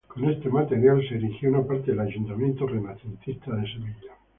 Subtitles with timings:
[0.07, 4.13] Con este material se erigió una parte del ayuntamiento renacentista de Sevilla.